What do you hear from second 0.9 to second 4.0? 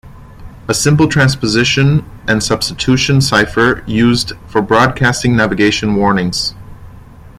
transposition and substitution cipher